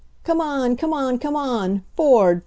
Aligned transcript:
"Come 0.23 0.41
on, 0.41 0.77
come 0.77 0.93
on, 0.93 1.19
come 1.19 1.35
on! 1.35 1.83
Ford 1.95 2.39